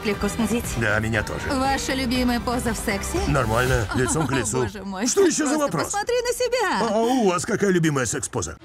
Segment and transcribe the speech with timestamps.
[0.00, 0.64] так легко смутить.
[0.78, 1.48] Да, меня тоже.
[1.48, 3.18] Ваша любимая поза в сексе?
[3.28, 4.62] Нормально, лицом к О, лицу.
[4.62, 5.06] боже мой.
[5.06, 5.84] Что еще за вопрос?
[5.84, 6.88] Посмотри на себя.
[6.90, 8.56] А у вас какая любимая секс-поза?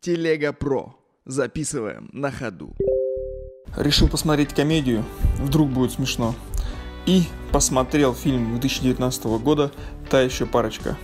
[0.00, 0.94] Телега Про.
[1.26, 2.74] Записываем на ходу.
[3.76, 5.04] Решил посмотреть комедию,
[5.38, 6.34] вдруг будет смешно.
[7.04, 9.70] И посмотрел фильм 2019 года
[10.10, 10.96] «Та еще парочка».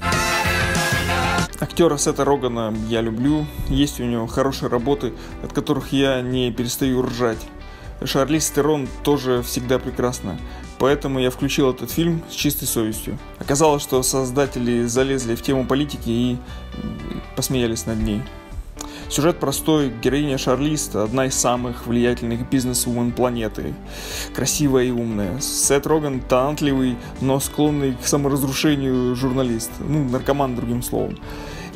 [1.65, 7.01] Актера Сета Рогана я люблю, есть у него хорошие работы, от которых я не перестаю
[7.01, 7.39] ржать.
[8.05, 10.39] Шарлиз Терон тоже всегда прекрасна,
[10.79, 13.19] поэтому я включил этот фильм с чистой совестью.
[13.39, 16.37] Оказалось, что создатели залезли в тему политики и
[17.35, 18.21] посмеялись над ней.
[19.09, 23.73] Сюжет простой, героиня Шарлиз– одна из самых влиятельных бизнес-вумен планеты.
[24.35, 25.41] Красивая и умная.
[25.41, 29.71] Сет Роган– талантливый, но склонный к саморазрушению журналист.
[29.81, 31.19] Ну, наркоман, другим словом.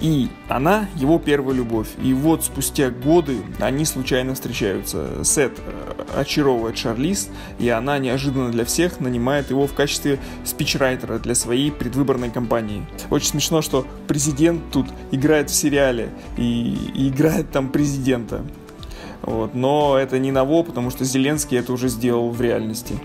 [0.00, 1.88] И она его первая любовь.
[2.02, 5.24] И вот спустя годы они случайно встречаются.
[5.24, 11.34] Сет э, очаровывает Шарлиз, и она неожиданно для всех нанимает его в качестве спичрайтера для
[11.34, 12.86] своей предвыборной кампании.
[13.10, 18.44] Очень смешно, что президент тут играет в сериале и, и играет там президента.
[19.22, 19.54] Вот.
[19.54, 22.98] Но это не ново, потому что Зеленский это уже сделал в реальности.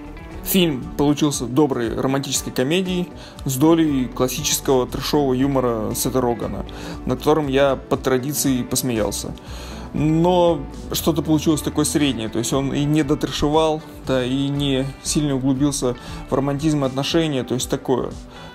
[0.43, 3.09] Фильм получился доброй романтической комедией
[3.45, 6.65] с долей классического трешового юмора Сета Рогана,
[7.05, 9.33] над которым я по традиции посмеялся.
[9.93, 10.59] Но
[10.91, 15.95] что-то получилось такое среднее, то есть он и не дотрешевал, да, и не сильно углубился
[16.29, 18.09] в романтизм и отношения, то есть такое,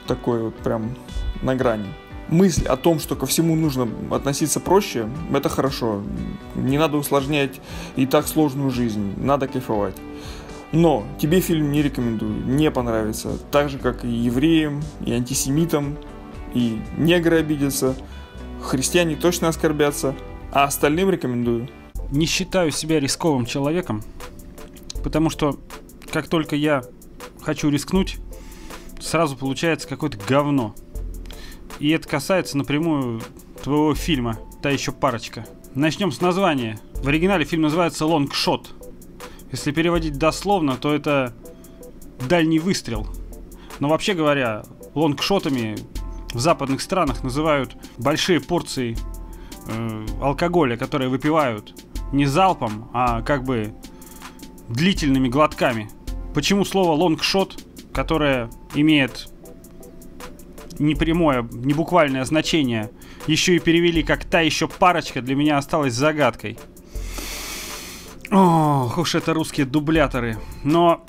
[0.09, 0.97] такое вот прям
[1.41, 1.87] на грани.
[2.29, 6.03] Мысль о том, что ко всему нужно относиться проще, это хорошо.
[6.57, 7.61] Не надо усложнять
[7.97, 9.97] и так сложную жизнь, надо кайфовать.
[10.73, 13.39] Но тебе фильм не рекомендую, не понравится.
[13.51, 15.97] Так же, как и евреям, и антисемитам,
[16.55, 17.95] и негры обидятся,
[18.63, 20.15] христиане точно оскорбятся,
[20.53, 21.69] а остальным рекомендую.
[22.11, 24.03] Не считаю себя рисковым человеком,
[25.03, 25.59] потому что
[26.11, 26.85] как только я
[27.43, 28.17] хочу рискнуть,
[29.01, 30.75] сразу получается какое-то говно.
[31.79, 33.21] И это касается напрямую
[33.63, 35.47] твоего фильма «Та еще парочка».
[35.75, 36.79] Начнем с названия.
[36.95, 38.67] В оригинале фильм называется «Long Shot».
[39.51, 41.33] Если переводить дословно, то это
[42.29, 43.07] дальний выстрел.
[43.81, 44.65] Но вообще говоря,
[44.95, 45.77] лонгшотами
[46.33, 48.97] в западных странах называют большие порции
[49.69, 51.75] э, алкоголя, которые выпивают
[52.13, 53.75] не залпом, а как бы
[54.69, 55.91] длительными глотками.
[56.35, 59.29] Почему слово лонгшот, которое имеет
[60.79, 62.91] не прямое, не буквальное значение,
[63.27, 66.59] еще и перевели как та еще парочка, для меня осталось загадкой.
[68.31, 70.39] Ох уж это русские дубляторы.
[70.65, 71.05] Но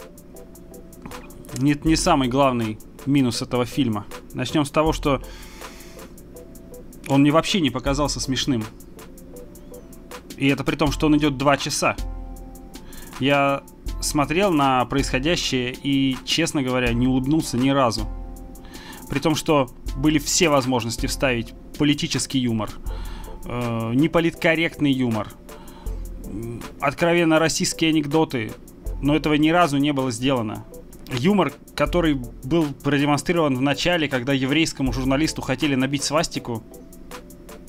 [1.58, 4.06] нет, не самый главный минус этого фильма.
[4.34, 5.22] Начнем с того, что
[7.08, 8.64] он мне вообще не показался смешным.
[10.38, 11.98] И это при том, что он идет два часа.
[13.20, 13.64] Я
[14.00, 18.08] смотрел на происходящее и, честно говоря, не улыбнулся ни разу.
[19.10, 22.70] При том, что были все возможности вставить политический юмор,
[23.46, 25.28] э, неполиткорректный юмор,
[26.80, 28.52] откровенно российские анекдоты,
[29.02, 30.66] но этого ни разу не было сделано.
[31.12, 36.64] Юмор, который был продемонстрирован в начале, когда еврейскому журналисту хотели набить свастику,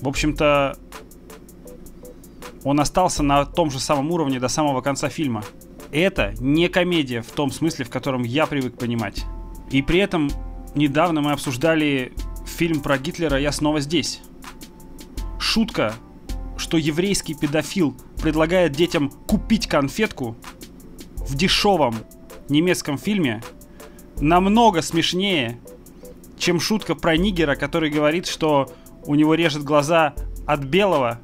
[0.00, 0.76] в общем-то,
[2.65, 5.42] он остался на том же самом уровне до самого конца фильма.
[5.92, 9.25] Это не комедия в том смысле, в котором я привык понимать.
[9.71, 10.31] И при этом
[10.75, 12.12] недавно мы обсуждали
[12.47, 14.21] фильм про Гитлера «Я снова здесь».
[15.38, 15.94] Шутка,
[16.56, 20.36] что еврейский педофил предлагает детям купить конфетку
[21.16, 21.97] в дешевом
[22.48, 23.42] немецком фильме
[24.20, 25.58] намного смешнее,
[26.38, 28.72] чем шутка про нигера, который говорит, что
[29.04, 30.14] у него режет глаза
[30.47, 31.20] от белого,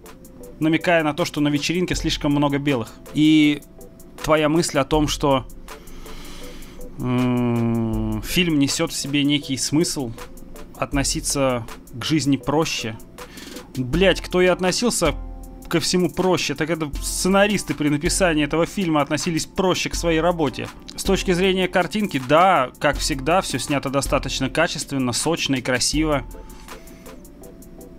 [0.61, 2.93] намекая на то, что на вечеринке слишком много белых.
[3.15, 3.63] И
[4.23, 5.47] твоя мысль о том, что
[6.99, 10.13] фильм несет в себе некий смысл
[10.77, 12.97] относиться к жизни проще.
[13.77, 15.15] Блять, кто и относился
[15.69, 20.69] ко всему проще, так это сценаристы при написании этого фильма относились проще к своей работе.
[20.95, 26.25] С точки зрения картинки, да, как всегда, все снято достаточно качественно, сочно и красиво.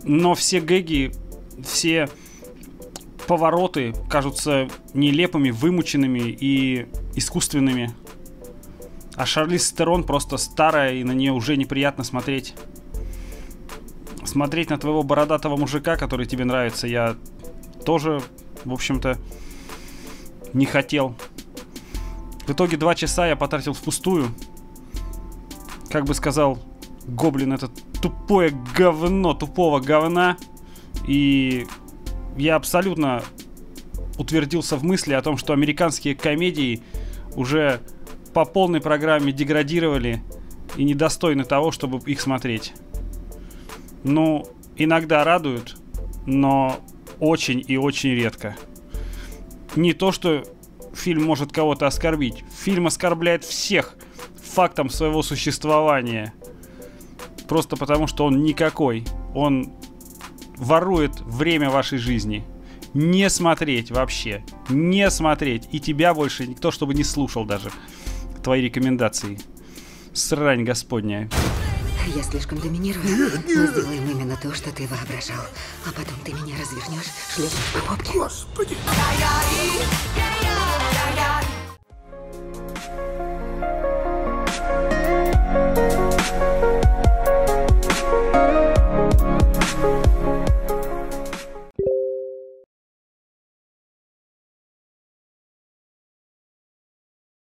[0.03, 1.11] Но все гэги,
[1.63, 2.09] все
[3.27, 7.93] повороты кажутся нелепыми, вымученными и искусственными.
[9.15, 12.53] А Шарлиз Стерон просто старая, и на нее уже неприятно смотреть.
[14.23, 17.15] Смотреть на твоего бородатого мужика, который тебе нравится, я
[17.87, 18.21] тоже,
[18.65, 19.17] в общем-то,
[20.51, 21.15] не хотел.
[22.45, 24.27] В итоге два часа я потратил впустую.
[25.89, 26.59] Как бы сказал
[27.05, 27.69] Гоблин, это
[28.01, 30.35] тупое говно, тупого говна.
[31.07, 31.65] И
[32.35, 33.23] я абсолютно
[34.17, 36.83] утвердился в мысли о том, что американские комедии
[37.37, 37.79] уже
[38.33, 40.21] по полной программе деградировали
[40.75, 42.73] и недостойны того, чтобы их смотреть.
[44.03, 44.45] Ну,
[44.75, 45.77] иногда радуют,
[46.25, 46.81] но
[47.19, 48.55] очень и очень редко.
[49.75, 50.43] Не то, что
[50.93, 52.43] фильм может кого-то оскорбить.
[52.63, 53.95] Фильм оскорбляет всех
[54.41, 56.33] фактом своего существования.
[57.47, 59.05] Просто потому, что он никакой.
[59.33, 59.71] Он
[60.57, 62.43] ворует время вашей жизни.
[62.93, 64.43] Не смотреть вообще.
[64.69, 65.67] Не смотреть.
[65.71, 67.71] И тебя больше никто, чтобы не слушал даже
[68.43, 69.39] твои рекомендации.
[70.13, 71.29] Срань господняя.
[72.15, 73.05] Я слишком доминирую.
[73.05, 73.57] Нет, нет.
[73.57, 75.45] Мы сделаем именно то, что ты воображал.
[75.85, 77.05] А потом ты меня развернешь,
[77.35, 78.13] шлепнешь по попке.
[78.13, 78.77] Господи!